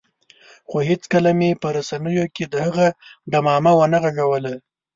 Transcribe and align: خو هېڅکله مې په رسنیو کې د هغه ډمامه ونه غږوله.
خو 0.69 0.77
هېڅکله 0.89 1.29
مې 1.39 1.49
په 1.61 1.67
رسنیو 1.77 2.25
کې 2.35 2.43
د 2.47 2.55
هغه 2.65 2.87
ډمامه 3.31 3.71
ونه 3.77 3.97
غږوله. 4.03 4.53